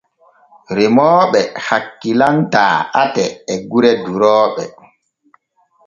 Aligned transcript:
Remooɓe 0.75 1.41
hakkilantaa 1.65 2.75
ate 3.01 3.23
e 3.51 3.55
gure 3.69 3.91
durooɓe. 4.03 4.63